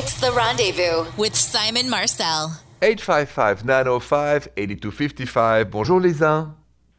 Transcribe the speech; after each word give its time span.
It's 0.00 0.20
The 0.20 0.30
Rendezvous 0.30 1.10
with 1.16 1.34
Simon 1.34 1.90
Marcel. 1.90 2.60
855-905-8255. 2.82 5.70
Bonjour 5.72 6.00
Lisa. 6.00 6.54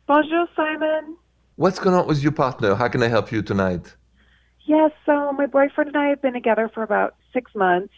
Bonjour, 0.05 0.45
Simon. 0.53 1.15
What's 1.55 1.79
going 1.79 1.95
on 1.95 2.07
with 2.07 2.21
your 2.21 2.33
partner? 2.33 2.75
How 2.75 2.89
can 2.89 3.01
I 3.01 3.07
help 3.07 3.31
you 3.31 3.41
tonight? 3.41 3.95
Yes, 4.65 4.91
so 5.05 5.31
my 5.31 5.45
boyfriend 5.45 5.95
and 5.95 5.97
I 5.97 6.09
have 6.09 6.21
been 6.21 6.33
together 6.33 6.69
for 6.73 6.83
about 6.83 7.15
six 7.31 7.55
months, 7.55 7.93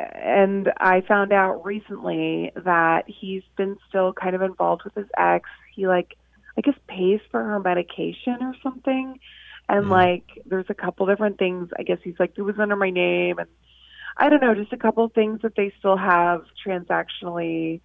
and 0.00 0.72
I 0.78 1.02
found 1.02 1.32
out 1.32 1.64
recently 1.64 2.50
that 2.56 3.04
he's 3.06 3.44
been 3.56 3.76
still 3.88 4.12
kind 4.12 4.34
of 4.34 4.42
involved 4.42 4.82
with 4.82 4.96
his 4.96 5.06
ex. 5.16 5.48
He, 5.76 5.86
like, 5.86 6.16
I 6.58 6.62
guess 6.62 6.74
pays 6.88 7.20
for 7.30 7.40
her 7.40 7.60
medication 7.60 8.38
or 8.40 8.56
something. 8.64 9.20
And, 9.68 9.86
mm. 9.86 9.90
like, 9.90 10.24
there's 10.44 10.70
a 10.70 10.74
couple 10.74 11.06
different 11.06 11.38
things. 11.38 11.70
I 11.78 11.84
guess 11.84 11.98
he's 12.02 12.18
like, 12.18 12.32
it 12.34 12.42
was 12.42 12.58
under 12.58 12.74
my 12.74 12.90
name. 12.90 13.38
And 13.38 13.46
I 14.16 14.28
don't 14.28 14.42
know, 14.42 14.54
just 14.54 14.72
a 14.72 14.76
couple 14.76 15.04
of 15.04 15.12
things 15.12 15.40
that 15.42 15.54
they 15.56 15.72
still 15.78 15.96
have 15.96 16.44
transactionally. 16.66 17.80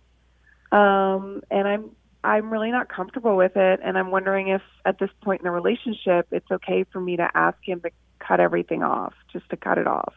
Um, 0.72 1.42
and 1.50 1.68
I'm 1.68 1.92
I'm 2.24 2.52
really 2.52 2.72
not 2.72 2.90
comfortable 2.90 3.36
with 3.36 3.56
it, 3.56 3.80
and 3.84 3.98
I'm 3.98 4.10
wondering 4.10 4.48
if 4.48 4.62
at 4.84 4.98
this 4.98 5.12
point 5.24 5.42
in 5.42 5.46
the 5.46 5.52
relationship, 5.52 6.28
it's 6.32 6.50
okay 6.52 6.84
for 6.92 7.00
me 7.00 7.18
to 7.18 7.30
ask 7.36 7.58
him 7.64 7.82
to 7.82 7.92
cut 8.20 8.40
everything 8.40 8.82
off, 8.82 9.14
just 9.32 9.48
to 9.52 9.58
cut 9.58 9.78
it 9.78 9.86
off. 9.86 10.14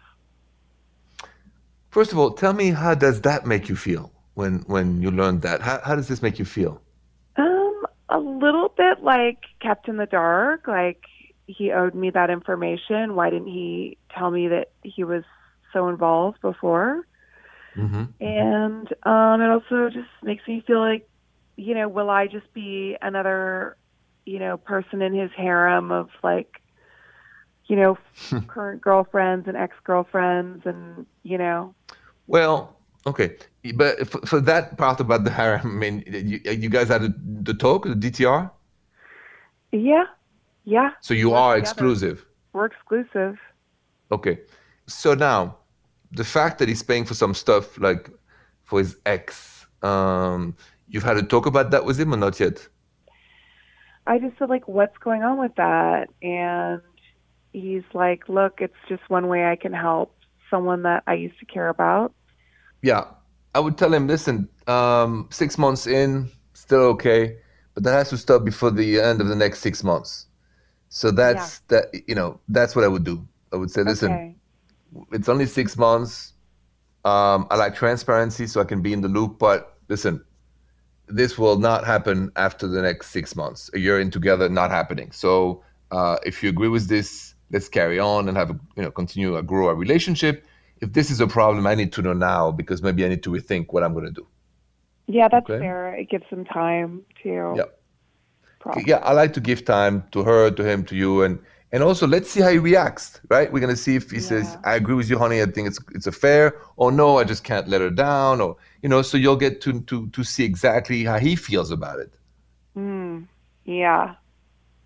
First 1.91 2.13
of 2.13 2.19
all, 2.19 2.33
tell 2.33 2.55
me 2.55 2.71
how 2.71 2.95
does 2.95 3.21
that 3.23 3.47
make 3.47 3.69
you 3.69 3.77
feel 3.77 4.11
when 4.35 4.61
when 4.61 5.03
you 5.03 5.11
learned 5.11 5.43
that? 5.43 5.61
How 5.61 5.81
how 5.85 5.95
does 5.97 6.09
this 6.09 6.23
make 6.23 6.39
you 6.39 6.45
feel? 6.45 6.81
Um, 7.37 7.87
a 8.09 8.19
little 8.19 8.71
bit 8.77 9.03
like 9.03 9.45
kept 9.61 9.89
in 9.89 9.99
the 9.99 10.07
dark, 10.07 10.67
like 10.67 11.03
he 11.47 11.73
owed 11.73 11.95
me 11.95 12.11
that 12.11 12.31
information. 12.31 13.15
Why 13.15 13.31
didn't 13.31 13.49
he 13.49 13.99
tell 14.17 14.31
me 14.31 14.49
that 14.49 14.71
he 14.83 15.05
was 15.05 15.25
so 15.73 15.89
involved 15.89 16.41
before? 16.41 17.07
Mm-hmm. 17.77 18.05
And 18.21 18.89
um, 19.05 19.41
it 19.41 19.51
also 19.51 19.89
just 19.91 20.09
makes 20.23 20.47
me 20.47 20.63
feel 20.67 20.81
like, 20.81 21.09
you 21.57 21.75
know, 21.75 21.89
will 21.89 22.11
I 22.11 22.27
just 22.27 22.53
be 22.53 22.97
another, 23.01 23.77
you 24.25 24.39
know, 24.39 24.57
person 24.57 25.03
in 25.03 25.15
his 25.15 25.31
harem 25.37 25.91
of 25.91 26.09
like, 26.23 26.61
you 27.67 27.77
know, 27.77 27.99
current 28.47 28.81
girlfriends 28.83 29.47
and 29.49 29.57
ex 29.57 29.75
girlfriends, 29.85 30.65
and 30.67 31.07
you 31.23 31.39
know. 31.39 31.75
Well, 32.27 32.77
okay, 33.07 33.37
but 33.75 34.07
for, 34.09 34.21
for 34.27 34.41
that 34.41 34.77
part 34.79 35.01
about 35.01 35.25
the 35.25 35.31
harem, 35.31 35.61
I 35.65 35.69
mean, 35.69 36.05
you, 36.07 36.41
you 36.45 36.69
guys 36.69 36.89
had 36.89 37.03
the, 37.03 37.15
the 37.43 37.55
talk, 37.55 37.85
the 37.85 37.95
DTR, 37.95 38.51
Yeah, 39.73 40.05
yeah. 40.65 40.91
so 41.01 41.15
you 41.15 41.31
We're 41.31 41.37
are 41.37 41.57
together. 41.57 41.61
exclusive. 41.61 42.27
We're 42.53 42.67
exclusive. 42.67 43.39
Okay, 44.11 44.39
so 44.89 45.15
now 45.15 45.57
the 46.13 46.25
fact 46.25 46.59
that 46.59 46.69
he's 46.69 46.83
paying 46.83 47.05
for 47.05 47.15
some 47.15 47.35
stuff 47.35 47.79
like 47.79 48.11
for 48.65 48.79
his 48.81 48.97
ex, 49.07 49.67
um, 49.83 50.57
you've 50.89 51.03
had 51.05 51.17
a 51.17 51.23
talk 51.23 51.47
about 51.47 51.71
that 51.71 51.85
with 51.85 52.01
him 52.01 52.13
or 52.13 52.17
not 52.17 52.41
yet? 52.41 52.67
I 54.07 54.19
just 54.19 54.39
said 54.39 54.49
like, 54.49 54.67
what's 54.67 54.97
going 54.99 55.23
on 55.23 55.39
with 55.39 55.55
that? 55.57 56.09
And 56.23 56.81
he's 57.53 57.83
like, 57.93 58.29
look, 58.29 58.61
it's 58.61 58.75
just 58.89 59.03
one 59.09 59.29
way 59.29 59.45
I 59.45 59.57
can 59.57 59.73
help 59.73 60.15
someone 60.51 60.83
that 60.83 61.03
I 61.07 61.15
used 61.15 61.39
to 61.41 61.47
care 61.47 61.69
about. 61.69 62.15
Yeah, 62.83 63.05
I 63.55 63.61
would 63.61 63.77
tell 63.77 63.93
him, 63.93 64.07
listen, 64.07 64.49
um, 64.67 65.29
six 65.31 65.59
months 65.59 65.87
in, 65.87 66.31
still 66.55 66.85
okay, 66.95 67.37
but 67.75 67.83
that 67.83 67.93
has 67.93 68.11
to 68.11 68.17
stop 68.17 68.45
before 68.45 68.71
the 68.71 69.01
end 69.01 69.21
of 69.21 69.29
the 69.29 69.37
next 69.37 69.61
six 69.61 69.85
months. 69.85 70.27
So 70.89 71.11
that's 71.11 71.59
that. 71.69 71.89
You 72.07 72.15
know, 72.15 72.41
that's 72.49 72.75
what 72.75 72.85
I 72.85 72.89
would 72.89 73.05
do. 73.05 73.27
I 73.53 73.57
would 73.57 73.71
say, 73.71 73.83
listen, 73.83 74.13
okay. 74.13 74.37
It's 75.13 75.29
only 75.29 75.47
six 75.47 75.77
months. 75.77 76.33
Um, 77.05 77.47
I 77.51 77.57
like 77.57 77.75
transparency, 77.75 78.47
so 78.47 78.61
I 78.61 78.65
can 78.65 78.83
be 78.83 78.93
in 78.93 79.01
the 79.01 79.09
loop. 79.09 79.39
But 79.39 79.79
listen, 79.89 80.25
this 81.09 81.39
will 81.39 81.59
not 81.59 81.85
happen 81.87 82.31
after 82.37 82.67
the 82.69 82.83
next 82.83 83.09
six 83.11 83.35
months. 83.37 83.71
A 83.75 83.79
year 83.79 84.01
in 84.01 84.11
together, 84.11 84.49
not 84.49 84.71
happening. 84.71 85.11
So 85.13 85.63
uh, 85.91 86.19
if 86.25 86.43
you 86.43 86.49
agree 86.51 86.69
with 86.69 86.89
this, 86.89 87.35
let's 87.51 87.69
carry 87.69 87.99
on 87.99 88.29
and 88.29 88.37
have 88.37 88.51
a, 88.51 88.61
you 88.77 88.83
know 88.83 88.91
continue 88.91 89.35
to 89.37 89.43
grow 89.43 89.69
our 89.69 89.75
relationship. 89.75 90.45
If 90.81 90.93
this 90.93 91.11
is 91.11 91.21
a 91.21 91.27
problem, 91.27 91.67
I 91.67 91.75
need 91.75 91.93
to 91.95 92.03
know 92.03 92.13
now 92.13 92.51
because 92.53 92.83
maybe 92.83 93.05
I 93.05 93.09
need 93.09 93.23
to 93.25 93.31
rethink 93.31 93.67
what 93.73 93.83
I'm 93.83 93.93
going 93.95 94.05
to 94.07 94.13
do. 94.13 94.27
Yeah, 95.07 95.29
that's 95.29 95.49
Okay. 95.51 95.59
fair. 95.59 95.95
It 95.95 96.11
gives 96.11 96.25
some 96.31 96.45
time 96.45 97.03
to. 97.23 97.65
Process. 98.61 98.85
yeah, 98.87 98.97
I 98.99 99.13
like 99.13 99.33
to 99.35 99.41
give 99.41 99.65
time 99.65 100.05
to 100.11 100.25
her, 100.25 100.51
to 100.51 100.65
him, 100.65 100.85
to 100.87 100.97
you, 100.97 101.23
and 101.23 101.39
and 101.73 101.83
also 101.83 102.07
let's 102.07 102.31
see 102.31 102.41
how 102.41 102.51
he 102.51 102.59
reacts. 102.59 103.21
Right? 103.29 103.53
We're 103.53 103.61
gonna 103.61 103.77
see 103.77 103.97
if 103.97 104.11
he 104.11 104.21
says, 104.21 104.57
"I 104.65 104.77
agree 104.77 104.95
with 104.95 105.11
you, 105.11 105.19
honey. 105.19 105.43
I 105.43 105.47
think 105.47 105.69
it's 105.69 105.79
it's 105.95 106.07
a 106.07 106.13
fair," 106.13 106.55
or 106.77 106.91
"No, 106.93 107.19
I 107.19 107.25
just 107.25 107.45
can't 107.45 107.69
let 107.69 107.81
her 107.81 107.91
down," 107.91 108.41
or 108.41 108.57
you 108.83 108.89
know. 108.89 109.03
So 109.03 109.17
you'll 109.19 109.37
get 109.37 109.61
to 109.63 109.81
to 109.83 110.09
to 110.09 110.25
see 110.25 110.45
exactly 110.45 111.05
how 111.05 111.19
he 111.19 111.37
feels 111.37 111.71
about 111.71 111.99
it. 112.01 112.13
Hmm. 112.75 113.23
Yeah, 113.65 114.17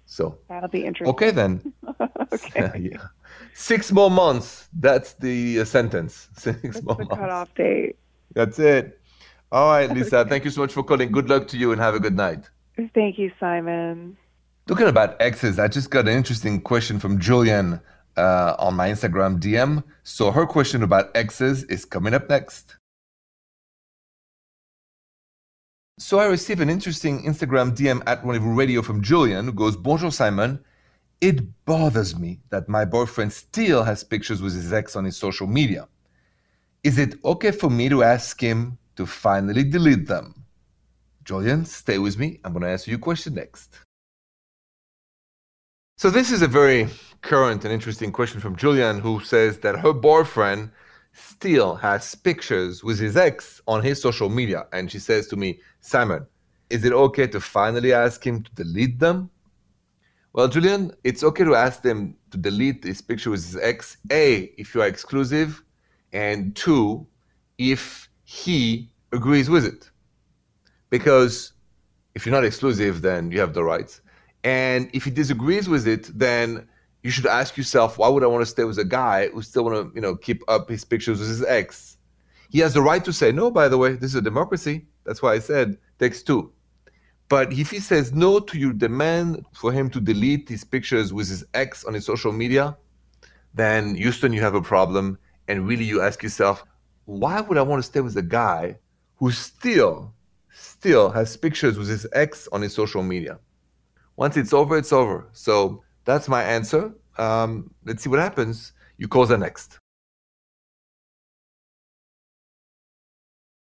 So 0.07 0.39
that'll 0.49 0.69
be 0.69 0.85
interesting. 0.85 1.15
okay 1.15 1.31
then. 1.31 1.63
okay. 2.33 2.71
yeah. 2.93 3.07
Six 3.55 3.93
more 3.93 4.11
months. 4.11 4.69
That's 4.73 5.15
the 5.15 5.61
uh, 5.61 5.65
sentence. 5.65 6.29
Six 6.37 6.81
That's 6.81 6.83
more 6.83 6.97
the 6.97 7.05
months. 7.05 7.15
cutoff 7.15 7.55
date. 7.55 7.97
That's 8.35 8.59
it. 8.59 9.01
All 9.53 9.71
right, 9.71 9.91
Lisa. 9.91 10.25
Thank 10.27 10.45
you 10.45 10.51
so 10.51 10.63
much 10.63 10.73
for 10.73 10.83
calling. 10.83 11.13
Good 11.13 11.29
luck 11.29 11.47
to 11.49 11.59
you 11.59 11.73
and 11.73 11.81
have 11.81 11.95
a 11.95 12.01
good 12.01 12.17
night. 12.17 12.51
Thank 12.95 13.19
you, 13.19 13.31
Simon. 13.39 14.17
Talking 14.67 14.87
about 14.87 15.21
exes, 15.21 15.59
I 15.59 15.67
just 15.67 15.91
got 15.91 16.07
an 16.07 16.17
interesting 16.17 16.61
question 16.61 17.01
from 17.01 17.19
Julian 17.19 17.81
uh, 18.17 18.55
on 18.61 18.75
my 18.75 18.91
Instagram 18.91 19.41
DM. 19.41 19.83
So 20.05 20.31
her 20.31 20.47
question 20.47 20.85
about 20.85 21.11
exes 21.17 21.65
is 21.65 21.85
coming 21.85 22.15
up 22.15 22.29
next. 22.29 22.77
So 25.99 26.21
I 26.21 26.27
received 26.27 26.61
an 26.61 26.71
interesting 26.71 27.25
Instagram 27.25 27.77
DM 27.77 28.03
at 28.07 28.25
Rendezvous 28.25 28.55
Radio 28.55 28.83
from 28.83 29.03
Julian 29.03 29.47
who 29.47 29.53
goes, 29.53 29.77
Bonjour 29.77 30.13
Simon. 30.13 30.65
It 31.21 31.65
bothers 31.65 32.17
me 32.17 32.41
that 32.51 32.69
my 32.69 32.85
boyfriend 32.85 33.33
still 33.33 33.83
has 33.83 34.05
pictures 34.05 34.41
with 34.41 34.55
his 34.55 34.73
ex 34.73 34.95
on 34.95 35.05
his 35.05 35.17
social 35.17 35.47
media. 35.49 35.89
Is 36.85 36.99
it 36.99 37.17
okay 37.25 37.51
for 37.51 37.71
me 37.71 37.89
to 37.89 38.05
ask 38.05 38.41
him 38.41 38.79
to 38.97 39.07
finally 39.07 39.65
delete 39.65 40.07
them? 40.07 40.45
Julian, 41.25 41.65
stay 41.65 41.99
with 41.99 42.17
me. 42.17 42.41
I'm 42.45 42.53
going 42.53 42.63
to 42.63 42.69
answer 42.69 42.91
your 42.91 42.99
question 42.99 43.35
next. 43.35 43.79
So 46.03 46.11
this 46.11 46.33
is 46.33 46.43
a 46.43 46.49
very 46.49 46.89
current 47.21 47.65
and 47.65 47.73
interesting 47.73 48.11
question 48.11 48.41
from 48.41 48.57
Julian, 48.57 48.99
who 48.99 49.21
says 49.21 49.59
that 49.59 49.79
her 49.79 49.93
boyfriend 49.93 50.73
still 51.13 51.77
has 51.77 52.17
pictures 52.17 52.83
with 52.83 52.99
his 52.99 53.17
ex 53.17 53.63
on 53.69 53.85
his 53.85 54.03
social 54.03 54.29
media, 54.29 54.67
and 54.73 54.91
she 54.91 54.99
says 54.99 55.29
to 55.29 55.37
me, 55.37 55.61
"Simon, 55.81 56.27
is 56.71 56.85
it 56.85 56.93
okay 56.93 57.29
to 57.29 57.41
finally 57.41 57.93
ask 57.93 58.27
him 58.27 58.43
to 58.43 58.53
delete 58.57 58.99
them?" 58.99 59.31
Well, 60.33 60.49
Julian, 60.49 60.91
it's 61.05 61.23
okay 61.23 61.45
to 61.45 61.55
ask 61.55 61.83
them 61.83 62.17
to 62.33 62.37
delete 62.37 62.83
his 62.83 63.01
picture 63.01 63.31
with 63.31 63.45
his 63.45 63.57
ex. 63.59 63.97
A, 64.11 64.53
if 64.59 64.75
you 64.75 64.83
are 64.83 64.89
exclusive, 64.89 65.63
and 66.13 66.57
two, 66.57 67.07
if 67.59 68.11
he 68.25 68.91
agrees 69.13 69.49
with 69.49 69.65
it. 69.65 69.89
Because 70.91 71.53
if 72.17 72.27
you're 72.27 72.35
not 72.35 72.45
exclusive, 72.45 73.03
then 73.03 73.31
you 73.31 73.39
have 73.39 73.55
the 73.55 73.63
rights. 73.63 74.01
And 74.45 74.91
if 74.93 75.05
he 75.05 75.11
disagrees 75.11 75.69
with 75.69 75.87
it, 75.87 76.11
then 76.19 76.69
you 77.03 77.11
should 77.11 77.27
ask 77.27 77.57
yourself, 77.57 77.99
why 77.99 78.09
would 78.09 78.23
I 78.23 78.27
want 78.27 78.43
to 78.43 78.47
stay 78.47 78.65
with 78.65 78.79
a 78.79 78.85
guy 78.85 79.29
who 79.29 79.43
still 79.43 79.65
want 79.65 79.77
to, 79.77 79.95
you 79.95 80.01
know, 80.01 80.17
keep 80.17 80.43
up 80.49 80.69
his 80.69 80.85
pictures 80.85 81.19
with 81.19 81.29
his 81.29 81.45
ex? 81.45 81.97
He 82.51 82.59
has 82.61 82.75
the 82.75 82.83
right 82.83 83.05
to 83.05 83.13
say 83.13 83.33
no, 83.33 83.51
by 83.51 83.69
the 83.69 83.79
way, 83.79 83.95
this 83.95 84.11
is 84.11 84.17
a 84.17 84.23
democracy. 84.23 84.87
That's 85.05 85.23
why 85.23 85.35
I 85.35 85.39
said 85.39 85.79
takes 85.99 86.23
two. 86.23 86.53
But 87.29 87.53
if 87.53 87.71
he 87.71 87.81
says 87.81 88.13
no 88.13 88.41
to 88.41 88.59
your 88.59 88.73
demand 88.73 89.47
for 89.55 89.73
him 89.73 89.89
to 89.91 90.01
delete 90.01 90.49
his 90.49 90.65
pictures 90.65 91.13
with 91.13 91.29
his 91.29 91.45
ex 91.55 91.85
on 91.85 91.95
his 91.95 92.05
social 92.05 92.31
media, 92.31 92.77
then 93.55 93.95
Houston, 93.95 94.33
you 94.33 94.41
have 94.43 94.55
a 94.55 94.63
problem. 94.63 95.19
And 95.49 95.67
really, 95.67 95.85
you 95.85 96.03
ask 96.03 96.23
yourself, 96.23 96.65
why 97.07 97.41
would 97.41 97.59
I 97.59 97.63
want 97.63 97.83
to 97.83 97.87
stay 97.87 98.01
with 98.01 98.17
a 98.17 98.23
guy 98.23 98.77
who 99.17 99.31
still, 99.31 100.13
still 100.53 101.11
has 101.11 101.37
pictures 101.37 101.79
with 101.79 101.89
his 101.89 102.07
ex 102.13 102.49
on 102.53 102.61
his 102.61 102.75
social 102.75 103.03
media? 103.03 103.39
Once 104.17 104.37
it's 104.37 104.53
over, 104.53 104.77
it's 104.77 104.93
over. 104.93 105.27
So 105.33 105.83
that's 106.05 106.29
my 106.29 106.43
answer. 106.43 106.93
Um, 107.19 107.71
let's 107.85 108.03
see 108.03 108.09
what 108.09 108.19
happens. 108.19 108.73
You 108.99 109.09
call 109.09 109.27
the 109.27 109.39
next. 109.39 109.79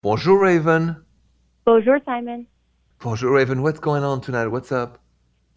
Bonjour, 0.02 0.40
Raven. 0.40 1.04
Bonjour, 1.64 2.00
Simon. 2.04 2.46
Bonjour, 3.00 3.32
Raven. 3.32 3.62
What's 3.62 3.80
going 3.80 4.02
on 4.02 4.20
tonight? 4.20 4.48
What's 4.48 4.72
up? 4.72 4.98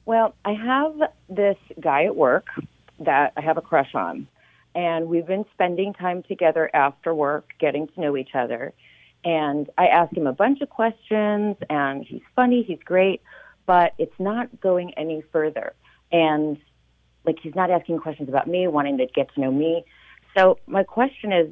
Well, 0.06 0.36
I 0.44 0.54
have 0.54 0.94
this 1.30 1.57
guy 1.80 2.06
at 2.06 2.16
work 2.16 2.48
that 3.00 3.34
I 3.38 3.42
have 3.42 3.57
a 3.57 3.62
crush 3.62 3.96
on, 3.96 4.28
and 4.75 5.07
we've 5.07 5.25
been 5.25 5.46
spending 5.54 5.94
time 5.94 6.24
together 6.24 6.69
after 6.74 7.16
work, 7.16 7.51
getting 7.60 7.88
to 7.88 8.01
know 8.01 8.18
each 8.18 8.36
other. 8.36 8.74
And 9.24 9.69
I 9.78 9.88
asked 9.88 10.18
him 10.18 10.28
a 10.28 10.34
bunch 10.34 10.60
of 10.60 10.69
questions, 10.69 11.56
and 11.69 12.06
he's 12.06 12.22
funny, 12.36 12.63
he's 12.63 12.84
great, 12.84 13.22
but 13.65 13.94
it's 13.98 14.19
not 14.19 14.62
going 14.62 14.94
any 14.95 15.24
further. 15.31 15.74
And 16.12 16.57
like, 17.25 17.38
he's 17.42 17.56
not 17.56 17.71
asking 17.71 18.00
questions 18.00 18.30
about 18.30 18.48
me, 18.48 18.68
wanting 18.68 18.98
to 18.98 19.06
get 19.07 19.33
to 19.36 19.42
know 19.42 19.51
me. 19.51 19.86
So, 20.36 20.57
my 20.68 20.83
question 20.83 21.31
is 21.31 21.48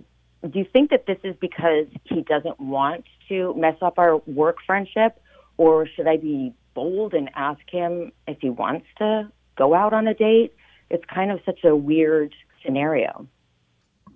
do 0.49 0.57
you 0.57 0.65
think 0.65 0.89
that 0.89 1.05
this 1.05 1.19
is 1.23 1.35
because 1.39 1.85
he 2.05 2.21
doesn't 2.21 2.59
want 2.59 3.05
to 3.29 3.53
mess 3.55 3.75
up 3.81 3.99
our 3.99 4.17
work 4.17 4.57
friendship, 4.65 5.21
or 5.57 5.87
should 5.87 6.07
I 6.07 6.17
be 6.17 6.53
bold 6.73 7.13
and 7.13 7.29
ask 7.35 7.59
him 7.69 8.11
if 8.27 8.39
he 8.41 8.49
wants 8.49 8.87
to 8.97 9.31
go 9.55 9.75
out 9.75 9.93
on 9.93 10.07
a 10.07 10.15
date? 10.15 10.55
It's 10.89 11.03
kind 11.13 11.31
of 11.31 11.39
such 11.45 11.63
a 11.63 11.75
weird 11.75 12.33
scenario. 12.65 13.27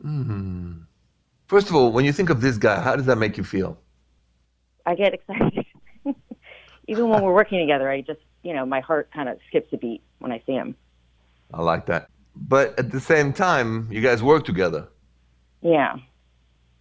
Mm-hmm. 0.04 0.74
First 1.48 1.70
of 1.70 1.76
all, 1.76 1.92
when 1.92 2.06
you 2.06 2.12
think 2.12 2.32
of 2.32 2.42
this 2.42 2.58
guy, 2.58 2.82
how 2.82 2.96
does 2.96 3.06
that 3.06 3.18
make 3.18 3.38
you 3.38 3.44
feel? 3.44 3.78
I 4.86 4.96
get 4.96 5.14
excited. 5.14 5.55
Even 6.88 7.10
when 7.10 7.24
we're 7.24 7.34
working 7.34 7.60
together, 7.60 7.90
I 7.90 8.02
just, 8.02 8.20
you 8.44 8.54
know, 8.54 8.66
my 8.66 8.80
heart 8.80 9.10
kind 9.14 9.30
of 9.30 9.40
skips 9.48 9.72
a 9.74 9.78
beat 9.78 10.02
when 10.20 10.32
I 10.32 10.42
see 10.46 10.54
him. 10.54 10.76
I 11.54 11.62
like 11.62 11.86
that. 11.88 12.10
But 12.36 12.78
at 12.78 12.92
the 12.92 13.00
same 13.00 13.34
time, 13.34 13.88
you 13.92 14.02
guys 14.02 14.22
work 14.22 14.46
together. 14.46 14.88
Yeah. 15.62 15.96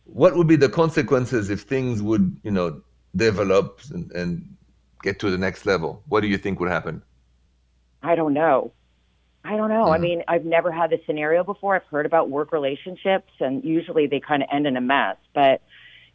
What 0.05 0.37
would 0.37 0.47
be 0.47 0.57
the 0.57 0.69
consequences 0.69 1.49
if 1.49 1.63
things 1.63 2.03
would, 2.03 2.37
you 2.43 2.51
know, 2.51 2.83
develop 3.17 3.81
and, 3.91 4.11
and 4.13 4.57
get 5.03 5.19
to 5.21 5.31
the 5.31 5.39
next 5.39 5.65
level? 5.65 6.03
What 6.09 6.21
do 6.21 6.27
you 6.27 6.37
think 6.37 6.61
would 6.61 6.71
happen? 6.71 7.03
I 8.03 8.15
don't 8.15 8.35
know. 8.35 8.73
I 9.45 9.57
don't 9.57 9.69
know. 9.69 9.85
Mm-hmm. 9.85 9.93
I 9.93 9.99
mean, 9.99 10.25
I've 10.29 10.45
never 10.45 10.73
had 10.73 10.91
this 10.91 11.01
scenario 11.07 11.45
before. 11.45 11.77
I've 11.77 11.87
heard 11.91 12.07
about 12.07 12.31
work 12.31 12.53
relationships, 12.53 13.33
and 13.41 13.63
usually 13.65 14.07
they 14.07 14.21
kind 14.21 14.43
of 14.43 14.49
end 14.53 14.67
in 14.67 14.77
a 14.77 14.81
mess. 14.81 15.17
But 15.35 15.63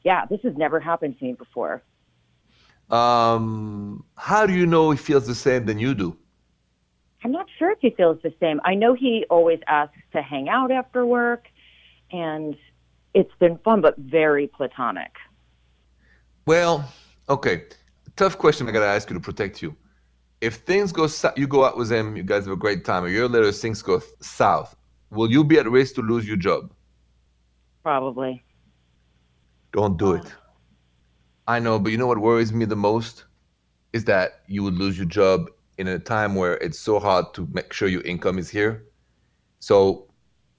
yeah, 0.04 0.26
this 0.26 0.42
has 0.44 0.56
never 0.58 0.80
happened 0.80 1.18
to 1.20 1.26
me 1.26 1.34
before. 1.34 1.82
Um, 2.90 4.04
how 4.18 4.46
do 4.46 4.54
you 4.54 4.66
know 4.66 4.92
he 4.92 4.98
feels 4.98 5.28
the 5.28 5.36
same 5.36 5.66
than 5.66 5.80
you 5.80 5.94
do? 5.94 6.18
I'm 7.24 7.32
not 7.32 7.48
sure 7.58 7.72
if 7.72 7.80
he 7.82 7.90
feels 7.92 8.18
the 8.24 8.34
same. 8.40 8.62
I 8.64 8.76
know 8.76 8.94
he 8.94 9.26
always 9.30 9.60
asks 9.68 9.98
to 10.14 10.22
hang 10.22 10.50
out 10.50 10.72
after 10.72 11.06
work, 11.06 11.48
and 12.12 12.56
it's 13.14 13.34
been 13.40 13.58
fun, 13.60 13.82
but 13.82 13.98
very 13.98 14.48
platonic. 14.48 15.12
Well, 16.46 16.92
okay. 17.28 17.66
Tough 18.16 18.38
question 18.38 18.68
I 18.68 18.72
got 18.72 18.80
to 18.80 18.86
ask 18.86 19.10
you 19.10 19.14
to 19.16 19.20
protect 19.20 19.62
you. 19.62 19.76
If 20.42 20.56
things 20.56 20.92
go, 20.92 21.08
south, 21.08 21.38
you 21.38 21.48
go 21.48 21.66
out 21.66 21.78
with 21.78 21.92
him, 21.92 22.16
you 22.16 22.24
guys 22.24 22.46
have 22.46 22.54
a 22.54 22.58
great 22.58 22.86
time. 22.86 23.06
A 23.06 23.10
year 23.10 23.28
later, 23.28 23.52
things 23.52 23.82
go 23.82 24.02
south. 24.22 24.76
Will 25.12 25.30
you 25.30 25.44
be 25.44 25.60
at 25.60 25.70
risk 25.70 25.96
to 25.96 26.02
lose 26.02 26.28
your 26.28 26.38
job? 26.38 26.72
Probably. 27.84 28.44
Don't 29.74 29.98
do 29.98 30.14
it. 30.14 30.34
I 31.50 31.58
know, 31.58 31.80
but 31.80 31.92
you 31.92 31.98
know 31.98 32.06
what 32.06 32.20
worries 32.20 32.54
me 32.54 32.66
the 32.66 32.76
most 32.76 33.26
is 33.92 34.06
that 34.06 34.42
you 34.46 34.62
would 34.62 34.76
lose 34.76 35.00
your 35.00 35.08
job 35.08 35.50
in 35.80 35.88
a 35.88 35.98
time 35.98 36.36
where 36.36 36.58
it's 36.58 36.78
so 36.78 37.00
hard 37.00 37.34
to 37.34 37.50
make 37.52 37.74
sure 37.74 37.88
your 37.88 38.04
income 38.04 38.38
is 38.38 38.52
here. 38.52 38.86
So 39.60 40.06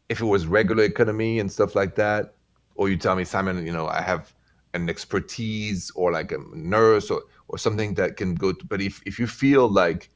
if 0.08 0.20
it 0.20 0.24
was 0.24 0.48
regular 0.48 0.82
economy 0.82 1.38
and 1.38 1.50
stuff 1.50 1.76
like 1.76 1.94
that, 1.94 2.34
or 2.74 2.88
you 2.88 2.96
tell 2.96 3.14
me, 3.14 3.22
Simon, 3.22 3.64
you 3.64 3.72
know, 3.72 3.86
I 3.86 4.02
have 4.02 4.34
an 4.74 4.90
expertise 4.90 5.92
or 5.92 6.10
like 6.10 6.32
a 6.32 6.38
nurse 6.56 7.08
or, 7.08 7.22
or 7.46 7.56
something 7.56 7.94
that 7.94 8.16
can 8.16 8.34
go 8.34 8.52
to, 8.52 8.66
but 8.66 8.80
if, 8.80 9.00
if 9.06 9.20
you 9.20 9.28
feel 9.28 9.68
like 9.68 10.10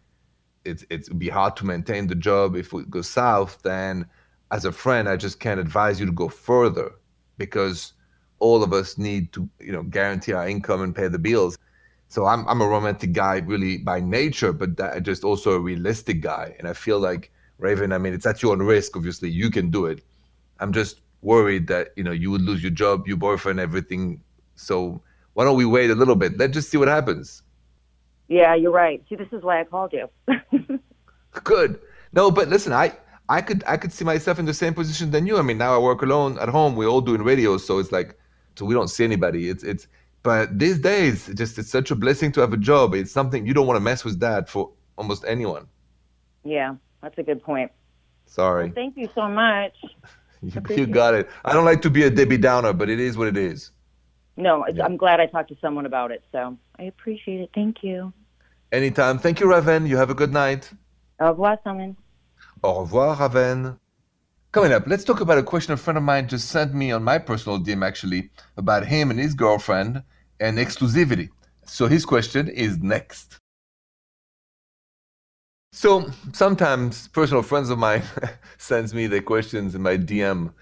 it's, 0.65 0.85
it's 0.91 1.07
it'd 1.07 1.21
be 1.21 1.29
hard 1.29 1.55
to 1.59 1.67
maintain 1.67 2.09
the 2.09 2.17
job 2.17 2.57
if 2.57 2.73
it 2.73 2.91
goes 2.91 3.09
south, 3.09 3.63
then 3.63 4.07
as 4.51 4.65
a 4.65 4.73
friend, 4.73 5.09
I 5.09 5.19
just 5.19 5.39
can't 5.39 5.61
advise 5.61 6.01
you 6.01 6.07
to 6.07 6.13
go 6.13 6.29
further 6.29 6.97
because 7.39 7.93
all 8.45 8.63
of 8.63 8.75
us 8.75 8.99
need 8.99 9.33
to, 9.33 9.49
you 9.59 9.73
know, 9.73 9.83
guarantee 9.83 10.35
our 10.35 10.47
income 10.47 10.83
and 10.83 10.95
pay 10.95 11.09
the 11.09 11.19
bills. 11.19 11.57
So 12.09 12.27
I'm 12.27 12.47
I'm 12.47 12.61
a 12.61 12.69
romantic 12.77 13.13
guy 13.13 13.37
really 13.39 13.79
by 13.79 14.01
nature, 14.01 14.53
but 14.53 14.77
that, 14.77 15.03
just 15.03 15.25
also 15.25 15.53
a 15.53 15.59
realistic 15.71 16.21
guy. 16.21 16.55
And 16.59 16.69
I 16.69 16.75
feel 16.75 16.99
like 16.99 17.31
Raven, 17.59 17.91
I 17.97 17.99
mean, 17.99 18.13
it's 18.13 18.27
at 18.27 18.43
your 18.43 18.53
own 18.53 18.63
risk. 18.63 18.97
Obviously, 18.99 19.31
you 19.31 19.49
can 19.51 19.71
do 19.71 19.87
it. 19.87 20.05
I'm 20.61 20.73
just 20.73 21.01
worried 21.23 21.67
that 21.69 21.85
you 21.97 22.05
know 22.05 22.13
you 22.13 22.31
would 22.31 22.43
lose 22.43 22.63
your 22.63 22.75
job, 22.83 23.09
your 23.09 23.17
boyfriend, 23.17 23.59
everything. 23.59 24.21
So 24.57 25.01
why 25.33 25.45
don't 25.45 25.57
we 25.57 25.65
wait 25.65 25.91
a 25.91 25.95
little 25.95 26.19
bit? 26.23 26.37
Let's 26.37 26.53
just 26.53 26.69
see 26.71 26.77
what 26.77 26.89
happens. 26.89 27.43
Yeah, 28.29 28.55
you're 28.55 28.77
right. 28.85 29.03
See, 29.09 29.17
this 29.17 29.33
is 29.33 29.43
why 29.43 29.61
I 29.61 29.65
called 29.65 29.95
you. 29.99 30.07
Good. 31.51 31.81
No, 32.13 32.31
but 32.31 32.49
listen, 32.49 32.75
I 32.75 32.93
I 33.29 33.41
could 33.41 33.65
I 33.67 33.79
could 33.79 33.93
see 33.93 34.05
myself 34.05 34.39
in 34.39 34.45
the 34.45 34.59
same 34.63 34.75
position 34.75 35.11
than 35.11 35.27
you. 35.27 35.39
I 35.39 35.43
mean, 35.43 35.59
now 35.59 35.75
I 35.75 35.79
work 35.79 36.03
alone 36.03 36.39
at 36.39 36.51
home. 36.51 36.77
We're 36.77 36.93
all 36.95 37.01
doing 37.11 37.23
radio, 37.23 37.57
so 37.57 37.79
it's 37.79 37.93
like 37.99 38.19
so 38.57 38.65
we 38.65 38.75
don't 38.75 38.89
see 38.89 39.05
anybody. 39.05 39.49
It's 39.49 39.63
it's 39.63 39.89
but 40.23 40.59
these 40.59 40.79
days, 40.79 41.31
just 41.35 41.59
it's 41.59 41.71
such 41.71 41.91
a 41.91 41.95
blessing 41.95 42.33
to 42.33 42.41
have 42.41 42.53
a 42.53 42.57
job. 42.57 42.95
It's 42.95 43.13
something 43.13 43.47
you 43.47 43.53
don't 43.53 43.67
want 43.67 43.77
to 43.77 43.81
mess 43.81 44.05
with 44.05 44.21
that 44.21 44.49
for 44.49 44.71
almost 44.97 45.25
anyone. 45.27 45.67
Yeah, 46.45 46.77
that's 47.03 47.19
a 47.19 47.23
good 47.23 47.43
point. 47.43 47.71
Sorry. 48.27 48.65
Well, 48.65 48.75
thank 48.75 48.97
you 48.97 49.09
so 49.15 49.29
much. 49.29 49.75
you, 50.43 50.63
you 50.71 50.87
got 50.87 51.15
it. 51.15 51.29
I 51.45 51.53
don't 51.53 51.67
like 51.67 51.83
to 51.83 51.91
be 51.91 52.05
a 52.05 52.11
Debbie 52.11 52.39
Downer, 52.39 52.73
but 52.73 52.89
it 52.89 53.01
is 53.01 53.19
what 53.19 53.29
it 53.29 53.37
is. 53.37 53.71
No, 54.37 54.67
yeah. 54.67 54.85
I'm 54.85 54.97
glad 54.97 55.21
I 55.21 55.27
talked 55.27 55.51
to 55.51 55.57
someone 55.61 55.87
about 55.87 56.11
it. 56.11 56.23
So 56.33 56.57
I 56.79 56.85
appreciate 56.85 57.41
it. 57.41 57.51
Thank 57.55 57.83
you. 57.83 58.13
Anytime. 58.73 59.19
Thank 59.19 59.41
you, 59.41 59.51
Raven. 59.51 59.87
You 59.87 59.99
have 59.99 60.11
a 60.11 60.15
good 60.15 60.33
night. 60.33 60.73
Au 61.21 61.29
revoir, 61.29 61.59
Simon. 61.63 61.97
Au 62.63 62.81
revoir, 62.81 63.17
Raven. 63.17 63.79
Coming 64.55 64.73
up, 64.73 64.87
let's 64.87 65.03
talk 65.03 65.21
about 65.21 65.37
a 65.37 65.43
question 65.43 65.73
a 65.73 65.77
friend 65.77 65.99
of 65.99 66.05
mine 66.05 66.29
just 66.29 66.49
sent 66.49 66.73
me 66.75 66.93
on 66.93 67.03
my 67.03 67.19
personal 67.19 67.59
DM 67.59 67.85
actually 67.85 68.31
about 68.57 68.87
him 68.87 69.11
and 69.11 69.19
his 69.19 69.35
girlfriend 69.35 70.01
and 70.39 70.59
exclusivity. 70.59 71.29
So 71.67 71.89
his 71.89 72.07
question 72.07 72.47
is 72.47 72.79
next. 72.79 73.41
So 75.73 76.09
sometimes 76.33 77.09
personal 77.09 77.43
friends 77.43 77.69
of 77.69 77.81
mine 77.81 78.05
sends 78.59 78.95
me 78.95 79.09
their 79.09 79.23
questions 79.23 79.75
in 79.75 79.83
my 79.83 79.97
DM. 79.97 80.53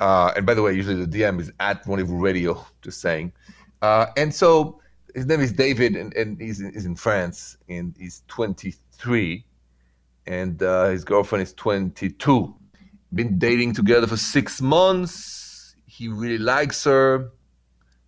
Uh, 0.00 0.32
and 0.34 0.46
by 0.46 0.54
the 0.54 0.62
way, 0.62 0.72
usually 0.72 1.04
the 1.04 1.18
DM 1.18 1.38
is 1.38 1.52
at 1.60 1.86
Rendezvous 1.86 2.16
Radio, 2.16 2.66
just 2.80 3.02
saying. 3.02 3.34
Uh, 3.82 4.06
and 4.16 4.34
so 4.34 4.80
his 5.14 5.26
name 5.26 5.42
is 5.42 5.52
David, 5.52 5.94
and, 5.94 6.14
and 6.14 6.40
he's, 6.40 6.62
in, 6.62 6.72
he's 6.72 6.86
in 6.86 6.96
France, 6.96 7.58
and 7.68 7.94
he's 7.98 8.22
23, 8.28 9.44
and 10.26 10.62
uh, 10.62 10.88
his 10.88 11.04
girlfriend 11.04 11.42
is 11.42 11.52
22. 11.52 12.56
Been 13.14 13.38
dating 13.38 13.74
together 13.74 14.06
for 14.06 14.16
six 14.16 14.62
months. 14.62 15.74
He 15.86 16.08
really 16.08 16.38
likes 16.38 16.84
her. 16.84 17.30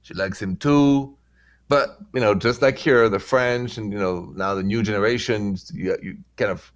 She 0.02 0.14
likes 0.14 0.40
him 0.40 0.56
too. 0.56 1.16
But 1.68 1.98
you 2.14 2.20
know, 2.20 2.34
just 2.34 2.62
like 2.62 2.78
here, 2.78 3.08
the 3.08 3.18
French 3.18 3.78
and 3.78 3.92
you 3.92 3.98
know 3.98 4.32
now 4.36 4.54
the 4.54 4.62
new 4.62 4.82
generations, 4.82 5.70
you, 5.74 5.96
you 6.02 6.18
kind 6.36 6.50
of 6.50 6.72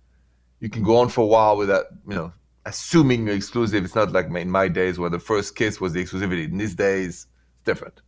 you 0.61 0.69
can 0.69 0.83
go 0.83 0.97
on 0.99 1.09
for 1.09 1.23
a 1.23 1.27
while 1.27 1.57
without 1.57 1.87
you 2.07 2.15
know 2.15 2.33
assuming 2.65 3.27
you're 3.27 3.37
exclusive. 3.37 3.85
It's 3.85 3.95
not 3.95 4.13
like 4.13 4.27
in 4.27 4.51
my 4.51 4.69
days 4.69 4.99
where 4.99 5.11
the 5.11 5.19
first 5.19 5.57
kiss 5.57 5.81
was 5.81 5.93
the 5.93 6.05
exclusivity. 6.05 6.45
In 6.51 6.59
these 6.59 6.75
days, 6.75 7.09
it's 7.09 7.27
different. 7.65 8.01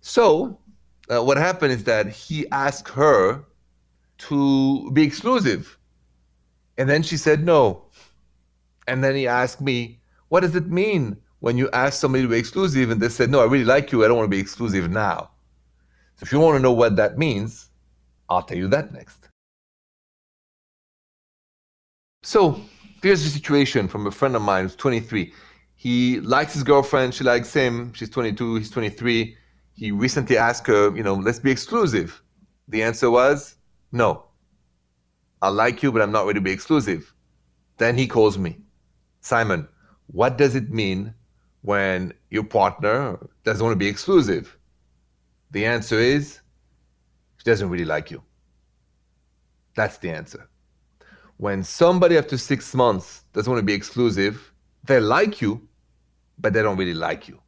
So 0.00 0.58
uh, 1.08 1.22
what 1.22 1.36
happened 1.36 1.72
is 1.72 1.84
that 1.84 2.08
he 2.08 2.48
asked 2.50 2.88
her 2.90 3.44
to 4.18 4.90
be 4.92 5.02
exclusive, 5.02 5.78
and 6.78 6.88
then 6.88 7.02
she 7.02 7.16
said 7.16 7.44
no. 7.44 7.84
And 8.86 9.02
then 9.02 9.14
he 9.14 9.26
asked 9.26 9.60
me, 9.60 10.00
"What 10.28 10.40
does 10.40 10.54
it 10.54 10.68
mean 10.68 11.16
when 11.40 11.58
you 11.58 11.70
ask 11.72 12.00
somebody 12.00 12.22
to 12.22 12.28
be 12.28 12.38
exclusive?" 12.38 12.90
And 12.90 13.00
they 13.00 13.08
said, 13.08 13.30
"No, 13.30 13.40
I 13.40 13.44
really 13.44 13.64
like 13.64 13.92
you. 13.92 14.04
I 14.04 14.08
don't 14.08 14.16
want 14.18 14.30
to 14.30 14.36
be 14.36 14.40
exclusive 14.40 14.90
now." 14.90 15.30
So 16.16 16.24
if 16.24 16.32
you 16.32 16.40
want 16.40 16.56
to 16.56 16.62
know 16.62 16.72
what 16.72 16.96
that 16.96 17.18
means, 17.18 17.70
I'll 18.28 18.42
tell 18.42 18.58
you 18.58 18.68
that 18.68 18.92
next. 18.92 19.28
So 22.22 22.60
here's 23.02 23.22
the 23.22 23.30
situation 23.30 23.86
from 23.86 24.06
a 24.06 24.10
friend 24.10 24.34
of 24.34 24.42
mine 24.42 24.64
who's 24.64 24.76
23. 24.76 25.32
He 25.76 26.20
likes 26.20 26.54
his 26.54 26.62
girlfriend, 26.62 27.14
she 27.14 27.24
likes 27.24 27.52
him, 27.52 27.92
she's 27.92 28.08
22, 28.08 28.54
he's 28.56 28.70
23. 28.70 29.36
He 29.74 29.90
recently 29.90 30.38
asked 30.38 30.66
her, 30.68 30.96
you 30.96 31.02
know, 31.02 31.14
let's 31.14 31.38
be 31.38 31.50
exclusive. 31.50 32.22
The 32.68 32.82
answer 32.82 33.10
was 33.10 33.56
no. 33.92 34.24
I 35.42 35.48
like 35.48 35.82
you, 35.82 35.92
but 35.92 36.00
I'm 36.00 36.12
not 36.12 36.24
ready 36.26 36.38
to 36.38 36.44
be 36.44 36.52
exclusive. 36.52 37.12
Then 37.76 37.98
he 37.98 38.06
calls 38.06 38.38
me, 38.38 38.63
Simon, 39.24 39.66
what 40.08 40.36
does 40.36 40.54
it 40.54 40.70
mean 40.70 41.14
when 41.62 42.12
your 42.28 42.44
partner 42.44 43.18
doesn't 43.42 43.64
want 43.64 43.72
to 43.72 43.78
be 43.78 43.86
exclusive? 43.86 44.58
The 45.50 45.64
answer 45.64 45.98
is 45.98 46.40
she 47.38 47.44
doesn't 47.44 47.70
really 47.70 47.86
like 47.86 48.10
you. 48.10 48.22
That's 49.76 49.96
the 49.96 50.10
answer. 50.10 50.46
When 51.38 51.64
somebody 51.64 52.18
after 52.18 52.36
six 52.36 52.74
months 52.74 53.24
doesn't 53.32 53.50
want 53.50 53.62
to 53.62 53.66
be 53.66 53.72
exclusive, 53.72 54.52
they 54.84 55.00
like 55.00 55.40
you, 55.40 55.66
but 56.38 56.52
they 56.52 56.60
don't 56.60 56.76
really 56.76 56.92
like 56.92 57.26
you. 57.26 57.40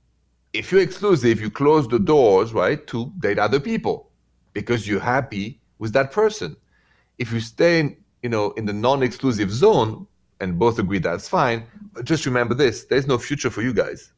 If 0.54 0.72
you're 0.72 0.80
exclusive, 0.80 1.42
you 1.42 1.50
close 1.50 1.86
the 1.86 1.98
doors, 1.98 2.54
right, 2.54 2.86
to 2.86 3.12
date 3.18 3.38
other 3.38 3.60
people 3.60 4.10
because 4.54 4.88
you're 4.88 4.98
happy 4.98 5.60
with 5.78 5.92
that 5.92 6.10
person. 6.10 6.56
If 7.18 7.32
you 7.32 7.40
stay, 7.40 7.80
in, 7.80 7.96
you 8.22 8.30
know, 8.30 8.52
in 8.52 8.64
the 8.64 8.72
non-exclusive 8.72 9.50
zone 9.52 10.06
and 10.40 10.58
both 10.58 10.78
agree 10.78 10.98
that's 10.98 11.28
fine, 11.28 11.64
But 11.92 12.04
just 12.04 12.26
remember 12.26 12.54
this: 12.54 12.84
there's 12.84 13.06
no 13.06 13.18
future 13.18 13.50
for 13.50 13.62
you 13.62 13.72
guys. 13.72 14.12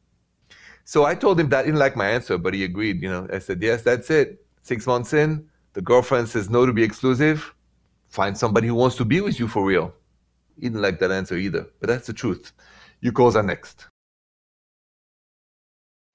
So 0.83 1.05
I 1.05 1.15
told 1.15 1.39
him 1.39 1.49
that 1.49 1.65
didn't 1.65 1.79
like 1.79 1.95
my 1.95 2.09
answer, 2.09 2.37
but 2.37 2.53
he 2.53 2.63
agreed. 2.63 3.01
You 3.01 3.09
know, 3.09 3.27
I 3.31 3.39
said, 3.39 3.61
yes, 3.61 3.83
that's 3.83 4.09
it. 4.09 4.43
Six 4.63 4.87
months 4.87 5.13
in, 5.13 5.47
the 5.73 5.81
girlfriend 5.81 6.29
says 6.29 6.49
no 6.49 6.65
to 6.65 6.73
be 6.73 6.83
exclusive. 6.83 7.53
Find 8.09 8.35
somebody 8.35 8.67
who 8.67 8.73
wants 8.73 8.95
to 8.97 9.05
be 9.05 9.21
with 9.21 9.39
you 9.39 9.47
for 9.47 9.63
real. 9.63 9.93
He 10.55 10.63
didn't 10.63 10.81
like 10.81 10.97
that 10.99 11.11
answer 11.11 11.37
either, 11.37 11.67
but 11.79 11.89
that's 11.89 12.07
the 12.07 12.13
truth. 12.13 12.51
You 13.01 13.11
calls 13.11 13.35
are 13.35 13.43
next. 13.43 13.85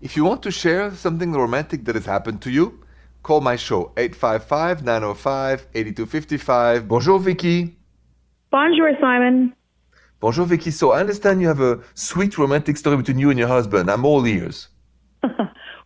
If 0.00 0.16
you 0.16 0.24
want 0.24 0.42
to 0.42 0.50
share 0.50 0.90
something 0.90 1.32
romantic 1.32 1.84
that 1.84 1.94
has 1.94 2.04
happened 2.04 2.42
to 2.42 2.50
you, 2.50 2.84
call 3.22 3.40
my 3.40 3.54
show 3.56 3.92
855-905-8255. 3.96 6.88
Bonjour 6.88 7.20
Vicky. 7.20 7.76
Bonjour 8.50 8.90
Simon. 9.00 9.54
Bonjour 10.24 10.46
Vicky. 10.46 10.70
So 10.70 10.92
I 10.92 11.00
understand 11.00 11.42
you 11.42 11.48
have 11.48 11.60
a 11.60 11.80
sweet 11.92 12.38
romantic 12.38 12.78
story 12.78 12.96
between 12.96 13.18
you 13.18 13.28
and 13.28 13.38
your 13.38 13.46
husband. 13.46 13.90
I'm 13.90 14.06
all 14.06 14.26
ears. 14.26 14.68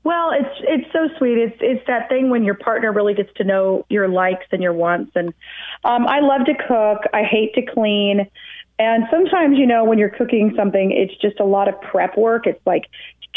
well, 0.05 0.31
it's 0.31 0.55
it's 0.61 0.93
so 0.93 1.09
sweet. 1.19 1.39
It's 1.39 1.57
it's 1.61 1.85
that 1.89 2.09
thing 2.09 2.31
when 2.31 2.45
your 2.45 2.55
partner 2.55 2.93
really 2.93 3.15
gets 3.15 3.33
to 3.39 3.43
know 3.43 3.85
your 3.91 4.07
likes 4.07 4.47
and 4.53 4.63
your 4.63 4.75
wants. 4.75 5.11
And 5.17 5.35
um, 5.83 6.07
I 6.07 6.21
love 6.21 6.47
to 6.47 6.55
cook. 6.55 7.11
I 7.13 7.25
hate 7.25 7.53
to 7.55 7.63
clean. 7.63 8.31
And 8.79 9.07
sometimes, 9.11 9.59
you 9.59 9.67
know, 9.67 9.83
when 9.83 9.99
you're 9.99 10.09
cooking 10.09 10.55
something, 10.57 10.93
it's 10.93 11.21
just 11.21 11.41
a 11.41 11.45
lot 11.45 11.67
of 11.67 11.75
prep 11.81 12.17
work. 12.17 12.47
It's 12.47 12.65
like 12.65 12.85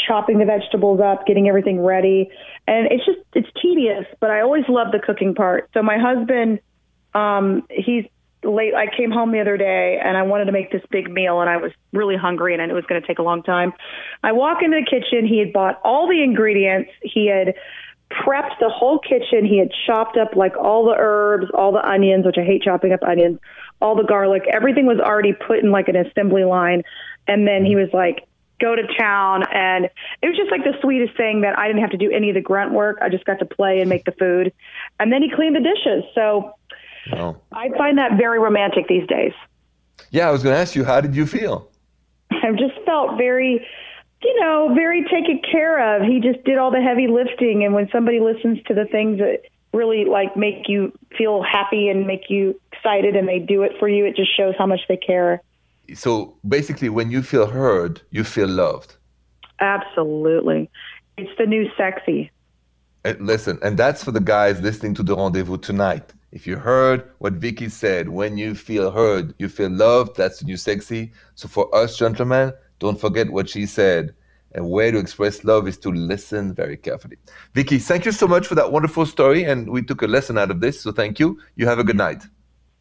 chopping 0.06 0.38
the 0.38 0.44
vegetables 0.44 1.00
up, 1.00 1.26
getting 1.26 1.48
everything 1.48 1.80
ready. 1.80 2.30
And 2.68 2.86
it's 2.92 3.04
just, 3.04 3.18
it's 3.34 3.48
tedious, 3.60 4.06
but 4.20 4.30
I 4.30 4.40
always 4.40 4.68
love 4.68 4.92
the 4.92 5.00
cooking 5.00 5.34
part. 5.34 5.68
So 5.74 5.82
my 5.82 5.98
husband, 5.98 6.60
um, 7.12 7.66
he's 7.70 8.04
late. 8.44 8.74
I 8.74 8.86
came 8.94 9.10
home 9.10 9.32
the 9.32 9.40
other 9.40 9.56
day 9.56 10.00
and 10.02 10.16
I 10.16 10.22
wanted 10.22 10.46
to 10.46 10.52
make 10.52 10.70
this 10.72 10.82
big 10.90 11.10
meal 11.10 11.40
and 11.40 11.48
I 11.48 11.56
was 11.56 11.72
really 11.92 12.16
hungry 12.16 12.52
and 12.52 12.62
I 12.62 12.66
knew 12.66 12.72
it 12.72 12.76
was 12.76 12.86
going 12.86 13.00
to 13.00 13.06
take 13.06 13.18
a 13.18 13.22
long 13.22 13.42
time. 13.42 13.72
I 14.22 14.32
walk 14.32 14.62
into 14.62 14.80
the 14.80 14.86
kitchen. 14.86 15.26
He 15.26 15.38
had 15.38 15.52
bought 15.52 15.80
all 15.84 16.08
the 16.08 16.22
ingredients. 16.22 16.90
He 17.02 17.26
had 17.26 17.54
prepped 18.10 18.58
the 18.60 18.68
whole 18.68 18.98
kitchen. 18.98 19.44
He 19.44 19.58
had 19.58 19.70
chopped 19.86 20.16
up 20.16 20.36
like 20.36 20.56
all 20.56 20.84
the 20.84 20.96
herbs, 20.98 21.46
all 21.54 21.72
the 21.72 21.86
onions, 21.86 22.26
which 22.26 22.36
I 22.38 22.44
hate 22.44 22.62
chopping 22.62 22.92
up 22.92 23.02
onions, 23.02 23.38
all 23.80 23.96
the 23.96 24.04
garlic. 24.04 24.42
Everything 24.52 24.86
was 24.86 24.98
already 24.98 25.32
put 25.32 25.58
in 25.60 25.70
like 25.70 25.88
an 25.88 25.96
assembly 25.96 26.44
line. 26.44 26.82
And 27.26 27.46
then 27.46 27.64
he 27.64 27.76
was 27.76 27.88
like, 27.92 28.26
go 28.60 28.76
to 28.76 28.82
town. 28.96 29.42
And 29.52 29.86
it 30.22 30.28
was 30.28 30.36
just 30.36 30.50
like 30.50 30.62
the 30.64 30.78
sweetest 30.80 31.16
thing 31.16 31.42
that 31.42 31.58
I 31.58 31.66
didn't 31.66 31.82
have 31.82 31.90
to 31.90 31.96
do 31.96 32.10
any 32.10 32.30
of 32.30 32.34
the 32.34 32.40
grunt 32.40 32.72
work. 32.72 32.98
I 33.02 33.08
just 33.08 33.24
got 33.24 33.40
to 33.40 33.44
play 33.44 33.80
and 33.80 33.90
make 33.90 34.04
the 34.04 34.12
food. 34.12 34.52
And 35.00 35.12
then 35.12 35.22
he 35.22 35.30
cleaned 35.34 35.56
the 35.56 35.60
dishes. 35.60 36.04
So 36.14 36.54
oh. 37.12 37.36
I 37.52 37.68
find 37.70 37.98
that 37.98 38.16
very 38.16 38.38
romantic 38.38 38.88
these 38.88 39.06
days. 39.06 39.32
Yeah, 40.10 40.28
I 40.28 40.30
was 40.30 40.42
going 40.42 40.54
to 40.54 40.60
ask 40.60 40.74
you, 40.74 40.84
how 40.84 41.00
did 41.00 41.14
you 41.14 41.26
feel? 41.26 41.68
I 42.30 42.52
just 42.52 42.74
felt 42.84 43.16
very, 43.16 43.66
you 44.22 44.40
know, 44.40 44.72
very 44.74 45.02
taken 45.04 45.40
care 45.50 45.96
of. 45.96 46.02
He 46.02 46.20
just 46.20 46.44
did 46.44 46.58
all 46.58 46.70
the 46.70 46.80
heavy 46.80 47.08
lifting. 47.08 47.64
And 47.64 47.74
when 47.74 47.88
somebody 47.90 48.20
listens 48.20 48.62
to 48.64 48.74
the 48.74 48.84
things 48.84 49.18
that 49.18 49.42
really 49.72 50.04
like 50.04 50.36
make 50.36 50.68
you 50.68 50.92
feel 51.16 51.42
happy 51.42 51.88
and 51.88 52.06
make 52.06 52.28
you 52.28 52.60
excited 52.72 53.16
and 53.16 53.26
they 53.26 53.38
do 53.38 53.62
it 53.62 53.72
for 53.78 53.88
you, 53.88 54.04
it 54.04 54.16
just 54.16 54.36
shows 54.36 54.54
how 54.58 54.66
much 54.66 54.80
they 54.88 54.96
care 54.96 55.42
so 55.94 56.36
basically, 56.46 56.88
when 56.88 57.10
you 57.10 57.22
feel 57.22 57.46
heard, 57.46 58.00
you 58.10 58.24
feel 58.24 58.48
loved. 58.48 58.96
Absolutely. 59.60 60.70
It's 61.16 61.30
the 61.38 61.46
new 61.46 61.68
sexy. 61.76 62.30
And 63.04 63.26
listen, 63.26 63.58
and 63.62 63.76
that's 63.76 64.02
for 64.02 64.12
the 64.12 64.20
guys 64.20 64.60
listening 64.60 64.94
to 64.94 65.02
the 65.02 65.16
rendezvous 65.16 65.58
tonight. 65.58 66.12
If 66.32 66.46
you 66.46 66.56
heard 66.56 67.10
what 67.18 67.34
Vicky 67.34 67.68
said, 67.68 68.08
when 68.08 68.38
you 68.38 68.54
feel 68.54 68.90
heard, 68.90 69.34
you 69.38 69.50
feel 69.50 69.68
loved, 69.68 70.16
that's 70.16 70.38
the 70.38 70.46
new 70.46 70.56
sexy. 70.56 71.12
So 71.34 71.46
for 71.46 71.72
us 71.74 71.98
gentlemen, 71.98 72.54
don't 72.78 72.98
forget 72.98 73.30
what 73.30 73.50
she 73.50 73.66
said. 73.66 74.14
A 74.54 74.64
way 74.64 74.90
to 74.90 74.98
express 74.98 75.44
love 75.44 75.68
is 75.68 75.76
to 75.78 75.90
listen 75.90 76.54
very 76.54 76.78
carefully. 76.78 77.18
Vicky, 77.52 77.78
thank 77.78 78.06
you 78.06 78.12
so 78.12 78.26
much 78.26 78.46
for 78.46 78.54
that 78.54 78.72
wonderful 78.72 79.04
story. 79.04 79.44
And 79.44 79.70
we 79.70 79.82
took 79.82 80.00
a 80.00 80.06
lesson 80.06 80.38
out 80.38 80.50
of 80.50 80.60
this. 80.60 80.80
So 80.80 80.90
thank 80.90 81.20
you. 81.20 81.38
You 81.56 81.66
have 81.66 81.78
a 81.78 81.84
good 81.84 81.96
night. 81.96 82.24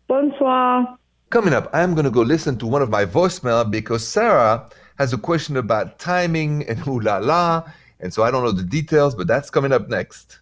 Bonsoir. 0.07 0.97
Coming 1.29 1.53
up, 1.53 1.69
I'm 1.73 1.93
going 1.93 2.05
to 2.05 2.11
go 2.11 2.21
listen 2.21 2.57
to 2.59 2.67
one 2.67 2.81
of 2.81 2.89
my 2.89 3.05
voicemail 3.05 3.69
because 3.69 4.07
Sarah 4.07 4.69
has 4.97 5.11
a 5.11 5.17
question 5.17 5.57
about 5.57 5.99
timing 5.99 6.67
and 6.69 6.85
ooh 6.87 7.01
la 7.01 7.17
la. 7.17 7.63
And 7.99 8.13
so 8.13 8.23
I 8.23 8.31
don't 8.31 8.45
know 8.45 8.51
the 8.51 8.63
details, 8.63 9.13
but 9.13 9.27
that's 9.27 9.49
coming 9.49 9.73
up 9.73 9.89
next. 9.89 10.39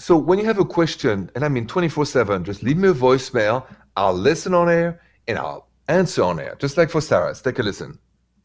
So 0.00 0.16
when 0.16 0.38
you 0.38 0.44
have 0.44 0.60
a 0.60 0.64
question, 0.64 1.28
and 1.34 1.44
I 1.44 1.48
mean 1.48 1.66
24 1.66 2.06
7, 2.06 2.44
just 2.44 2.62
leave 2.62 2.76
me 2.76 2.88
a 2.88 2.94
voicemail. 2.94 3.66
I'll 3.96 4.14
listen 4.14 4.54
on 4.54 4.70
air 4.70 5.00
and 5.26 5.36
I'll 5.36 5.66
answer 5.88 6.22
on 6.22 6.38
air, 6.38 6.56
just 6.60 6.76
like 6.76 6.88
for 6.88 7.00
Sarah. 7.00 7.26
Let's 7.26 7.42
take 7.42 7.58
a 7.58 7.64
listen. 7.64 7.98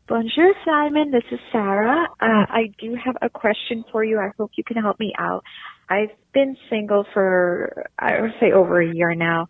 Bonjour, 0.07 0.51
Simon. 0.65 1.11
This 1.11 1.23
is 1.31 1.39
Sarah. 1.51 2.07
Uh, 2.19 2.45
I 2.49 2.73
do 2.79 2.95
have 2.95 3.15
a 3.21 3.29
question 3.29 3.85
for 3.91 4.03
you. 4.03 4.19
I 4.19 4.31
hope 4.37 4.51
you 4.57 4.63
can 4.63 4.77
help 4.77 4.99
me 4.99 5.13
out. 5.17 5.43
I've 5.89 6.09
been 6.33 6.57
single 6.69 7.05
for, 7.13 7.85
I 7.99 8.19
would 8.19 8.33
say 8.39 8.51
over 8.51 8.81
a 8.81 8.91
year 8.91 9.13
now, 9.13 9.47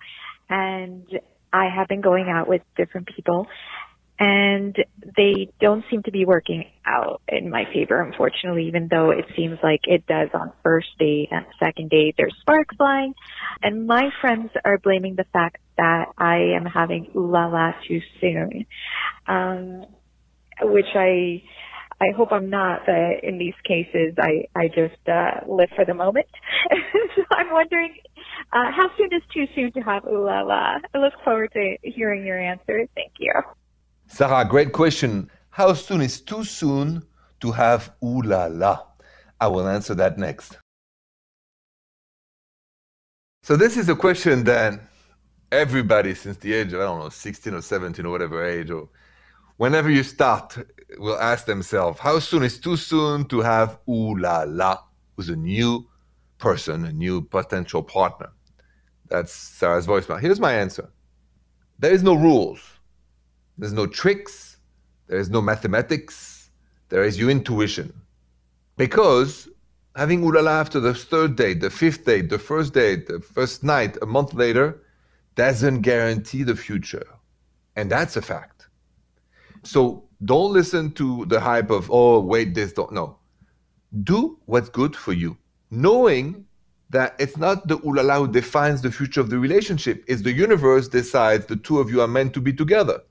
and 0.49 1.07
I 1.53 1.69
have 1.73 1.87
been 1.87 2.01
going 2.01 2.27
out 2.29 2.49
with 2.49 2.61
different 2.75 3.07
people 3.15 3.47
and 4.19 4.75
they 5.17 5.49
don't 5.59 5.83
seem 5.89 6.03
to 6.03 6.11
be 6.11 6.25
working 6.25 6.65
out 6.85 7.21
in 7.27 7.49
my 7.49 7.65
favor, 7.73 8.01
unfortunately, 8.01 8.67
even 8.67 8.87
though 8.89 9.09
it 9.09 9.25
seems 9.35 9.57
like 9.63 9.81
it 9.85 10.05
does 10.05 10.29
on 10.33 10.51
first 10.61 10.87
date 10.99 11.29
and 11.31 11.45
second 11.59 11.89
date. 11.89 12.15
There's 12.17 12.35
sparks 12.41 12.75
flying. 12.77 13.13
And 13.61 13.87
my 13.87 14.09
friends 14.21 14.51
are 14.63 14.77
blaming 14.77 15.15
the 15.15 15.25
fact 15.33 15.57
that 15.77 16.05
I 16.17 16.55
am 16.55 16.65
having 16.65 17.09
la 17.15 17.47
la 17.47 17.71
too 17.87 18.01
soon. 18.21 18.65
Um, 19.27 19.85
which 20.61 20.93
I, 20.93 21.41
I 21.99 22.15
hope 22.15 22.31
I'm 22.31 22.49
not, 22.49 22.81
but 22.85 23.23
in 23.23 23.39
these 23.39 23.55
cases, 23.65 24.13
I, 24.19 24.45
I 24.55 24.67
just 24.67 25.07
uh, 25.07 25.45
live 25.47 25.69
for 25.75 25.85
the 25.85 25.93
moment. 25.95 26.27
so 27.15 27.23
I'm 27.31 27.51
wondering, 27.51 27.95
uh, 28.51 28.71
how 28.71 28.95
soon 28.97 29.09
is 29.11 29.23
too 29.33 29.45
soon 29.55 29.71
to 29.73 29.79
have 29.79 30.05
ooh 30.05 30.25
la 30.25 30.41
la? 30.41 30.77
I 30.93 30.97
look 30.97 31.13
forward 31.23 31.51
to 31.53 31.77
hearing 31.81 32.25
your 32.25 32.39
answer. 32.39 32.87
Thank 32.95 33.13
you. 33.17 33.33
Sarah, 34.13 34.45
great 34.45 34.73
question. 34.73 35.27
How 35.49 35.73
soon 35.73 35.99
is 36.01 36.21
too 36.21 36.43
soon 36.43 37.01
to 37.39 37.51
have 37.51 37.93
ooh 38.03 38.21
la 38.21 38.45
la? 38.45 38.79
I 39.41 39.47
will 39.47 39.67
answer 39.67 39.95
that 39.95 40.19
next. 40.19 40.59
So 43.41 43.55
this 43.55 43.75
is 43.75 43.89
a 43.89 43.95
question 43.95 44.43
that 44.43 44.79
everybody 45.51 46.13
since 46.13 46.37
the 46.37 46.53
age 46.53 46.73
of, 46.73 46.81
I 46.81 46.83
don't 46.83 46.99
know, 46.99 47.09
16 47.09 47.55
or 47.55 47.61
17 47.63 48.05
or 48.05 48.11
whatever 48.11 48.45
age, 48.45 48.69
or 48.69 48.87
whenever 49.57 49.89
you 49.89 50.03
start, 50.03 50.59
will 50.99 51.17
ask 51.17 51.47
themselves, 51.47 51.99
how 51.99 52.19
soon 52.19 52.43
is 52.43 52.59
too 52.59 52.77
soon 52.77 53.25
to 53.29 53.41
have 53.41 53.79
ooh 53.89 54.15
la 54.15 54.43
la 54.47 54.77
with 55.15 55.29
a 55.29 55.35
new 55.35 55.89
person, 56.37 56.85
a 56.85 56.93
new 56.93 57.23
potential 57.23 57.81
partner? 57.81 58.29
That's 59.09 59.33
Sarah's 59.33 59.87
voicemail. 59.87 60.19
Here's 60.19 60.39
my 60.39 60.53
answer. 60.53 60.91
There 61.79 61.91
is 61.91 62.03
no 62.03 62.13
rules. 62.13 62.72
There's 63.57 63.73
no 63.73 63.85
tricks. 63.85 64.57
There 65.07 65.19
is 65.19 65.29
no 65.29 65.41
mathematics. 65.41 66.49
There 66.89 67.03
is 67.03 67.19
your 67.19 67.29
intuition. 67.29 67.93
Because 68.77 69.47
having 69.95 70.23
ooh 70.23 70.31
la 70.31 70.41
la 70.41 70.51
after 70.59 70.79
the 70.79 70.93
third 70.93 71.35
date, 71.35 71.61
the 71.61 71.69
fifth 71.69 72.05
date, 72.05 72.29
the 72.29 72.39
first 72.39 72.73
date, 72.73 73.07
the 73.07 73.19
first 73.19 73.63
night, 73.63 73.97
a 74.01 74.05
month 74.05 74.33
later, 74.33 74.81
doesn't 75.35 75.81
guarantee 75.81 76.43
the 76.43 76.55
future. 76.55 77.05
And 77.75 77.91
that's 77.91 78.15
a 78.15 78.21
fact. 78.21 78.67
So 79.63 80.03
don't 80.25 80.53
listen 80.53 80.91
to 80.93 81.25
the 81.25 81.39
hype 81.39 81.69
of, 81.69 81.89
oh, 81.91 82.19
wait, 82.19 82.53
this, 82.53 82.73
don't. 82.73 82.91
No. 82.91 83.17
Do 84.03 84.39
what's 84.45 84.69
good 84.69 84.95
for 84.95 85.13
you, 85.13 85.37
knowing 85.69 86.45
that 86.89 87.15
it's 87.19 87.37
not 87.37 87.67
the 87.67 87.77
ooh 87.77 87.95
la 87.95 88.03
la 88.03 88.19
who 88.19 88.27
defines 88.27 88.81
the 88.81 88.91
future 88.91 89.21
of 89.21 89.29
the 89.29 89.37
relationship. 89.37 90.03
It's 90.07 90.21
the 90.21 90.31
universe 90.31 90.87
decides 90.87 91.45
the 91.45 91.55
two 91.55 91.79
of 91.79 91.89
you 91.89 92.01
are 92.01 92.07
meant 92.07 92.33
to 92.33 92.41
be 92.41 92.53
together. 92.53 93.01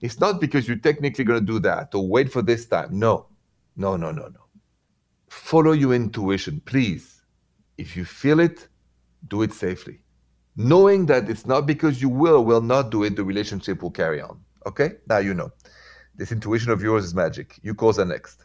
It's 0.00 0.20
not 0.20 0.40
because 0.40 0.68
you're 0.68 0.78
technically 0.78 1.24
going 1.24 1.40
to 1.40 1.46
do 1.46 1.58
that 1.60 1.94
or 1.94 2.06
wait 2.06 2.32
for 2.32 2.42
this 2.42 2.66
time. 2.66 2.98
No, 2.98 3.26
no, 3.76 3.96
no, 3.96 4.10
no, 4.10 4.28
no. 4.28 4.40
Follow 5.28 5.72
your 5.72 5.94
intuition, 5.94 6.60
please. 6.64 7.22
If 7.76 7.96
you 7.96 8.04
feel 8.04 8.40
it, 8.40 8.68
do 9.28 9.42
it 9.42 9.52
safely. 9.52 10.00
Knowing 10.56 11.06
that 11.06 11.28
it's 11.28 11.46
not 11.46 11.66
because 11.66 12.02
you 12.02 12.08
will 12.08 12.36
or 12.36 12.44
will 12.44 12.60
not 12.60 12.90
do 12.90 13.04
it, 13.04 13.16
the 13.16 13.24
relationship 13.24 13.82
will 13.82 13.90
carry 13.90 14.20
on. 14.20 14.40
Okay? 14.66 14.92
Now 15.08 15.18
you 15.18 15.34
know. 15.34 15.50
This 16.16 16.32
intuition 16.32 16.72
of 16.72 16.82
yours 16.82 17.04
is 17.04 17.14
magic. 17.14 17.58
You 17.62 17.74
calls 17.74 17.96
the 17.96 18.04
next. 18.04 18.44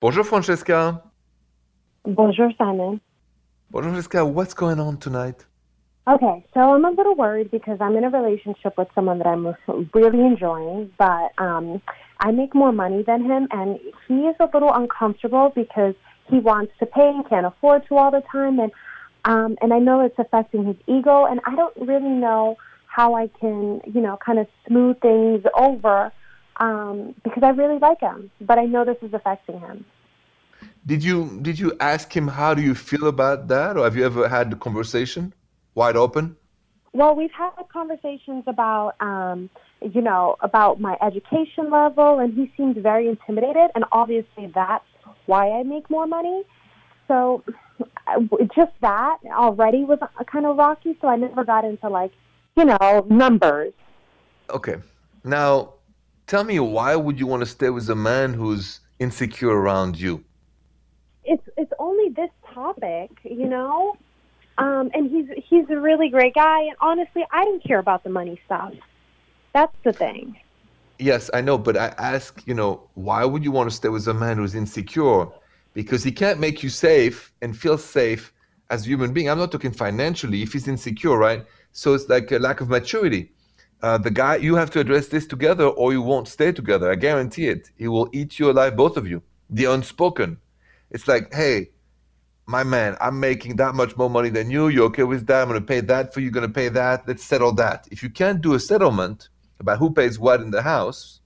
Bonjour, 0.00 0.24
Francesca. 0.24 1.02
Bonjour, 2.04 2.50
Simon. 2.58 3.00
Bonjour, 3.70 3.92
Francesca. 3.92 4.24
What's 4.26 4.52
going 4.52 4.80
on 4.80 4.98
tonight? 4.98 5.46
Okay, 6.08 6.46
so 6.54 6.60
I'm 6.60 6.84
a 6.84 6.90
little 6.90 7.16
worried 7.16 7.50
because 7.50 7.78
I'm 7.80 7.96
in 7.96 8.04
a 8.04 8.10
relationship 8.10 8.78
with 8.78 8.86
someone 8.94 9.18
that 9.18 9.26
I'm 9.26 9.56
really 9.92 10.20
enjoying, 10.20 10.92
but 10.96 11.32
um, 11.38 11.82
I 12.20 12.30
make 12.30 12.54
more 12.54 12.70
money 12.70 13.02
than 13.02 13.24
him, 13.24 13.48
and 13.50 13.80
he 14.06 14.14
is 14.28 14.36
a 14.38 14.48
little 14.54 14.72
uncomfortable 14.72 15.52
because 15.52 15.94
he 16.30 16.38
wants 16.38 16.72
to 16.78 16.86
pay 16.86 17.08
and 17.08 17.28
can't 17.28 17.44
afford 17.44 17.88
to 17.88 17.96
all 17.96 18.12
the 18.12 18.22
time, 18.30 18.60
and 18.60 18.70
um, 19.24 19.58
and 19.60 19.74
I 19.74 19.80
know 19.80 20.00
it's 20.02 20.16
affecting 20.16 20.64
his 20.64 20.76
ego, 20.86 21.24
and 21.24 21.40
I 21.44 21.56
don't 21.56 21.76
really 21.76 22.14
know 22.26 22.56
how 22.86 23.16
I 23.16 23.26
can, 23.40 23.80
you 23.92 24.00
know, 24.00 24.16
kind 24.24 24.38
of 24.38 24.46
smooth 24.68 25.00
things 25.00 25.42
over 25.58 26.12
um, 26.58 27.16
because 27.24 27.42
I 27.42 27.48
really 27.48 27.80
like 27.80 28.00
him, 28.00 28.30
but 28.40 28.60
I 28.60 28.66
know 28.66 28.84
this 28.84 28.98
is 29.02 29.12
affecting 29.12 29.58
him. 29.58 29.84
Did 30.86 31.02
you 31.02 31.40
did 31.42 31.58
you 31.58 31.76
ask 31.80 32.16
him 32.16 32.28
how 32.28 32.54
do 32.54 32.62
you 32.62 32.76
feel 32.76 33.08
about 33.08 33.48
that, 33.48 33.76
or 33.76 33.82
have 33.82 33.96
you 33.96 34.06
ever 34.06 34.28
had 34.28 34.52
the 34.52 34.56
conversation 34.56 35.34
wide 35.76 35.96
open? 35.96 36.36
Well, 36.92 37.14
we've 37.14 37.30
had 37.30 37.50
conversations 37.72 38.44
about, 38.46 38.94
um, 39.00 39.50
you 39.82 40.00
know, 40.00 40.36
about 40.40 40.80
my 40.80 40.96
education 41.02 41.70
level, 41.70 42.18
and 42.18 42.34
he 42.34 42.50
seemed 42.56 42.76
very 42.78 43.06
intimidated. 43.06 43.70
And 43.74 43.84
obviously, 43.92 44.50
that's 44.52 44.84
why 45.26 45.50
I 45.50 45.62
make 45.62 45.88
more 45.90 46.06
money. 46.06 46.42
So 47.06 47.44
just 48.56 48.72
that 48.80 49.18
already 49.30 49.84
was 49.84 49.98
kind 50.26 50.46
of 50.46 50.56
rocky. 50.56 50.96
So 51.00 51.08
I 51.08 51.16
never 51.16 51.44
got 51.44 51.64
into 51.64 51.88
like, 51.88 52.12
you 52.56 52.64
know, 52.64 53.06
numbers. 53.10 53.74
Okay. 54.48 54.76
Now, 55.22 55.74
tell 56.26 56.44
me, 56.44 56.58
why 56.58 56.96
would 56.96 57.20
you 57.20 57.26
want 57.26 57.42
to 57.42 57.46
stay 57.46 57.68
with 57.68 57.90
a 57.90 57.94
man 57.94 58.32
who's 58.32 58.80
insecure 58.98 59.50
around 59.50 60.00
you? 60.00 60.24
It's 61.24 61.46
it's 61.56 61.72
only 61.78 62.08
this 62.10 62.30
topic, 62.54 63.10
you 63.24 63.46
know. 63.46 63.96
Um, 64.58 64.90
and 64.94 65.10
he's 65.10 65.26
he's 65.48 65.68
a 65.70 65.78
really 65.78 66.08
great 66.08 66.34
guy. 66.34 66.62
And 66.62 66.76
honestly, 66.80 67.24
I 67.30 67.44
don't 67.44 67.62
care 67.62 67.78
about 67.78 68.04
the 68.04 68.10
money 68.10 68.40
stuff. 68.46 68.72
That's 69.52 69.76
the 69.84 69.92
thing. 69.92 70.38
Yes, 70.98 71.30
I 71.34 71.42
know, 71.42 71.58
but 71.58 71.76
I 71.76 71.88
ask, 71.98 72.42
you 72.46 72.54
know, 72.54 72.88
why 72.94 73.24
would 73.24 73.44
you 73.44 73.52
want 73.52 73.68
to 73.68 73.76
stay 73.76 73.88
with 73.90 74.08
a 74.08 74.14
man 74.14 74.38
who's 74.38 74.54
insecure? 74.54 75.26
Because 75.74 76.02
he 76.02 76.10
can't 76.10 76.40
make 76.40 76.62
you 76.62 76.70
safe 76.70 77.32
and 77.42 77.54
feel 77.56 77.76
safe 77.76 78.32
as 78.70 78.84
a 78.84 78.88
human 78.88 79.12
being. 79.12 79.28
I'm 79.28 79.38
not 79.38 79.52
talking 79.52 79.72
financially. 79.72 80.42
If 80.42 80.54
he's 80.54 80.68
insecure, 80.68 81.18
right? 81.18 81.44
So 81.72 81.92
it's 81.92 82.08
like 82.08 82.32
a 82.32 82.38
lack 82.38 82.62
of 82.62 82.70
maturity. 82.70 83.32
Uh, 83.82 83.98
the 83.98 84.10
guy, 84.10 84.36
you 84.36 84.54
have 84.54 84.70
to 84.70 84.80
address 84.80 85.08
this 85.08 85.26
together, 85.26 85.66
or 85.66 85.92
you 85.92 86.00
won't 86.00 86.28
stay 86.28 86.50
together. 86.50 86.90
I 86.90 86.94
guarantee 86.94 87.48
it. 87.48 87.70
He 87.76 87.88
will 87.88 88.08
eat 88.12 88.38
you 88.38 88.50
alive, 88.50 88.74
both 88.74 88.96
of 88.96 89.06
you. 89.06 89.22
The 89.50 89.66
unspoken. 89.66 90.38
It's 90.90 91.06
like, 91.06 91.32
hey, 91.34 91.70
my 92.46 92.62
man, 92.62 92.96
I'm 93.00 93.18
making 93.18 93.56
that 93.56 93.74
much 93.74 93.96
more 93.96 94.08
money 94.08 94.28
than 94.28 94.50
you. 94.50 94.68
You're 94.68 94.86
okay 94.86 95.02
with 95.02 95.26
that? 95.26 95.42
I'm 95.42 95.48
going 95.48 95.60
to 95.60 95.66
pay 95.66 95.80
that 95.80 96.14
for 96.14 96.20
you. 96.20 96.30
Going 96.30 96.46
to 96.46 96.52
pay 96.52 96.68
that? 96.68 97.06
Let's 97.06 97.24
settle 97.24 97.52
that. 97.54 97.88
If 97.90 98.02
you 98.02 98.10
can't 98.10 98.40
do 98.40 98.54
a 98.54 98.60
settlement 98.60 99.28
about 99.58 99.78
who 99.78 99.90
pays 99.90 100.18
what 100.18 100.40
in 100.40 100.50
the 100.50 100.62
house, 100.62 101.20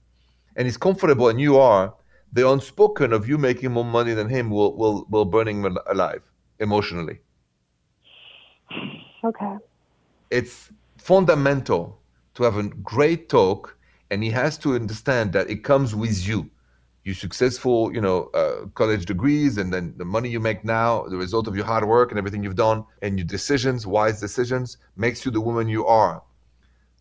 and 0.55 0.65
he's 0.65 0.77
comfortable 0.77 1.29
and 1.29 1.39
you 1.39 1.57
are, 1.57 1.93
the 2.33 2.49
unspoken 2.49 3.13
of 3.13 3.27
you 3.27 3.37
making 3.37 3.71
more 3.71 3.85
money 3.85 4.13
than 4.13 4.29
him 4.29 4.49
will 4.49 4.75
will 4.75 5.05
will 5.09 5.25
burn 5.25 5.47
him 5.47 5.77
alive 5.87 6.23
emotionally. 6.59 7.19
Okay. 9.23 9.57
It's 10.29 10.71
fundamental 10.97 11.99
to 12.35 12.43
have 12.43 12.57
a 12.57 12.63
great 12.63 13.29
talk, 13.29 13.77
and 14.09 14.23
he 14.23 14.29
has 14.29 14.57
to 14.59 14.75
understand 14.75 15.33
that 15.33 15.49
it 15.49 15.63
comes 15.63 15.93
with 15.93 16.25
you. 16.27 16.49
You 17.03 17.13
successful, 17.13 17.91
you 17.93 17.99
know, 17.99 18.29
uh, 18.33 18.67
college 18.75 19.05
degrees, 19.05 19.57
and 19.57 19.73
then 19.73 19.93
the 19.97 20.05
money 20.05 20.29
you 20.29 20.39
make 20.39 20.63
now, 20.63 21.03
the 21.03 21.17
result 21.17 21.47
of 21.47 21.55
your 21.55 21.65
hard 21.65 21.87
work 21.87 22.11
and 22.11 22.19
everything 22.19 22.43
you've 22.43 22.55
done, 22.55 22.85
and 23.01 23.17
your 23.17 23.25
decisions, 23.25 23.87
wise 23.87 24.19
decisions, 24.19 24.77
makes 24.95 25.25
you 25.25 25.31
the 25.31 25.41
woman 25.41 25.67
you 25.67 25.85
are. 25.87 26.21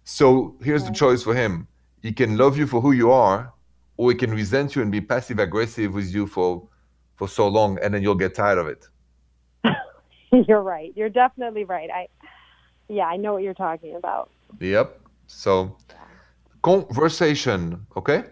So 0.04 0.56
here's 0.62 0.84
the 0.84 0.92
choice 0.92 1.22
for 1.22 1.34
him: 1.34 1.68
he 2.02 2.12
can 2.12 2.38
love 2.38 2.56
you 2.56 2.66
for 2.66 2.80
who 2.80 2.92
you 2.92 3.10
are, 3.10 3.52
or 3.98 4.10
he 4.10 4.16
can 4.16 4.30
resent 4.30 4.74
you 4.74 4.80
and 4.80 4.90
be 4.90 5.02
passive 5.02 5.38
aggressive 5.38 5.92
with 5.92 6.14
you 6.14 6.26
for 6.26 6.66
for 7.16 7.28
so 7.28 7.46
long, 7.48 7.78
and 7.82 7.92
then 7.92 8.02
you'll 8.02 8.14
get 8.14 8.34
tired 8.34 8.56
of 8.56 8.66
it. 8.66 8.88
you're 10.48 10.62
right. 10.62 10.90
You're 10.96 11.10
definitely 11.10 11.64
right. 11.64 11.90
I, 11.90 12.08
yeah, 12.88 13.04
I 13.04 13.18
know 13.18 13.34
what 13.34 13.42
you're 13.42 13.52
talking 13.52 13.94
about. 13.96 14.30
Yep. 14.58 15.00
So, 15.26 15.76
conversation, 16.62 17.86
okay? 17.96 18.24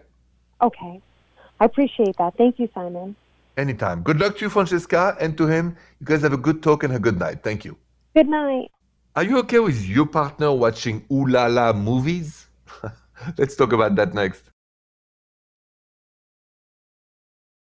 Okay. 0.61 1.01
I 1.59 1.65
appreciate 1.65 2.17
that. 2.17 2.35
Thank 2.37 2.59
you, 2.59 2.69
Simon. 2.73 3.15
Anytime. 3.57 4.03
Good 4.03 4.19
luck 4.19 4.37
to 4.37 4.45
you, 4.45 4.49
Francesca, 4.49 5.17
and 5.19 5.37
to 5.37 5.47
him. 5.47 5.75
You 5.99 6.05
guys 6.05 6.21
have 6.21 6.33
a 6.33 6.37
good 6.37 6.63
talk 6.63 6.83
and 6.83 6.95
a 6.95 6.99
good 6.99 7.19
night. 7.19 7.43
Thank 7.43 7.65
you. 7.65 7.77
Good 8.15 8.27
night. 8.27 8.71
Are 9.15 9.23
you 9.23 9.37
okay 9.39 9.59
with 9.59 9.85
your 9.85 10.05
partner 10.05 10.53
watching 10.53 11.05
Ooh 11.11 11.27
La 11.27 11.47
La 11.47 11.73
movies? 11.73 12.47
Let's 13.37 13.55
talk 13.55 13.73
about 13.73 13.95
that 13.95 14.13
next. 14.13 14.43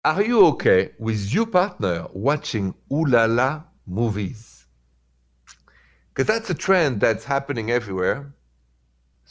Are 0.04 0.24
you 0.24 0.46
okay 0.48 0.92
with 0.98 1.34
your 1.34 1.46
partner 1.46 2.08
watching 2.14 2.74
Ooh 2.92 3.06
La 3.06 3.26
La 3.26 3.64
movies? 3.86 4.66
Because 6.10 6.28
that's 6.28 6.50
a 6.50 6.56
trend 6.56 7.02
that's 7.02 7.26
happening 7.26 7.70
everywhere 7.70 8.34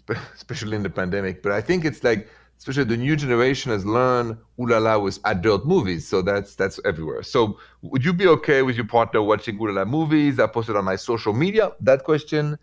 especially 0.35 0.77
in 0.77 0.83
the 0.83 0.91
pandemic. 0.91 1.43
But 1.43 1.53
I 1.53 1.61
think 1.61 1.85
it's 1.85 2.05
like, 2.05 2.29
especially 2.65 2.85
the 2.85 2.97
new 2.97 3.15
generation 3.15 3.71
has 3.73 3.85
learned 3.85 4.39
Ooh 4.59 4.67
La 4.67 4.79
La 4.79 4.97
with 4.97 5.19
adult 5.27 5.67
movies. 5.67 6.09
So 6.09 6.23
that's 6.23 6.55
that's 6.55 6.81
everywhere. 6.87 7.23
So 7.23 7.59
would 7.83 8.03
you 8.03 8.15
be 8.15 8.27
okay 8.27 8.63
with 8.63 8.75
your 8.75 8.87
partner 8.87 9.21
watching 9.21 9.61
Ooh 9.61 9.67
La 9.67 9.83
La 9.83 9.85
movies? 9.85 10.41
I 10.41 10.47
posted 10.47 10.75
on 10.75 10.87
my 10.87 10.97
social 10.97 11.35
media 11.35 11.73
that 11.81 12.05
question. 12.05 12.59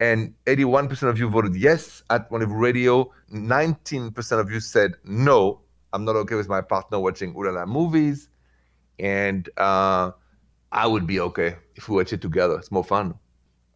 And 0.00 0.34
81% 0.46 1.08
of 1.08 1.20
you 1.20 1.28
voted 1.28 1.54
yes 1.54 2.02
at 2.10 2.26
Rendezvous 2.32 2.56
Radio. 2.56 3.12
19% 3.32 4.40
of 4.40 4.50
you 4.50 4.58
said 4.58 4.94
no. 5.04 5.60
I'm 5.92 6.04
not 6.04 6.16
okay 6.16 6.34
with 6.34 6.48
my 6.48 6.60
partner 6.60 6.98
watching 6.98 7.32
Ooh 7.36 7.44
La 7.44 7.52
La 7.52 7.64
movies. 7.64 8.28
And 8.98 9.48
uh, 9.56 10.10
I 10.72 10.86
would 10.88 11.06
be 11.06 11.20
okay 11.20 11.54
if 11.76 11.88
we 11.88 11.94
watch 11.94 12.12
it 12.12 12.20
together. 12.20 12.58
It's 12.58 12.72
more 12.72 12.82
fun. 12.82 13.14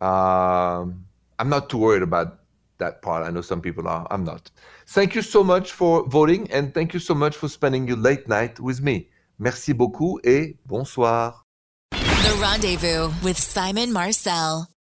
Um, 0.01 1.07
I'm 1.39 1.49
not 1.49 1.71
too 1.71 1.79
worried 1.79 2.03
about 2.03 2.38
that 2.79 3.03
part. 3.03 3.27
I 3.27 3.31
know 3.31 3.43
some 3.43 3.61
people 3.61 3.89
are. 3.89 4.07
I'm 4.11 4.25
not. 4.25 4.51
Thank 4.87 5.15
you 5.15 5.23
so 5.23 5.43
much 5.43 5.73
for 5.73 6.07
voting 6.09 6.51
and 6.51 6.73
thank 6.73 6.95
you 6.95 7.01
so 7.01 7.15
much 7.15 7.37
for 7.37 7.49
spending 7.49 7.87
your 7.87 7.99
late 7.99 8.29
night 8.29 8.61
with 8.61 8.81
me. 8.81 9.09
Merci 9.39 9.73
beaucoup 9.73 10.21
et 10.25 10.57
bonsoir. 10.67 11.45
The 11.91 12.39
Rendezvous 12.41 13.11
with 13.23 13.39
Simon 13.39 13.93
Marcel. 13.93 14.69